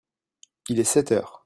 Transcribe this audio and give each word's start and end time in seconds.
Il 0.69 0.79
est 0.79 0.83
sept 0.83 1.11
heures. 1.11 1.37